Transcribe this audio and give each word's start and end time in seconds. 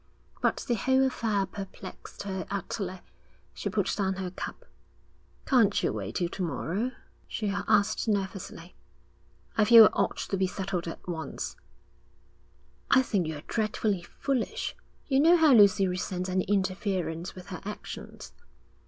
But 0.41 0.65
the 0.67 0.73
whole 0.73 1.05
affair 1.05 1.45
perplexed 1.45 2.23
her 2.23 2.47
utterly. 2.49 3.01
She 3.53 3.69
put 3.69 3.95
down 3.95 4.15
her 4.15 4.31
cup. 4.31 4.65
'Can't 5.45 5.83
you 5.83 5.93
wait 5.93 6.15
till 6.15 6.29
to 6.29 6.41
morrow?' 6.41 6.93
she 7.27 7.49
asked 7.51 8.07
nervously. 8.07 8.73
'I 9.59 9.65
feel 9.65 9.85
it 9.85 9.91
ought 9.93 10.17
to 10.17 10.37
be 10.37 10.47
settled 10.47 10.87
at 10.87 11.07
once.' 11.07 11.55
'I 12.89 13.03
think 13.03 13.27
you're 13.27 13.41
dreadfully 13.45 14.01
foolish. 14.01 14.75
You 15.05 15.19
know 15.19 15.37
how 15.37 15.53
Lucy 15.53 15.87
resents 15.87 16.29
any 16.29 16.45
interference 16.45 17.35
with 17.35 17.49
her 17.49 17.61
actions.' 17.63 18.33